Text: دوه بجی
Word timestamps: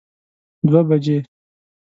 دوه 0.69 0.81
بجی 0.89 1.17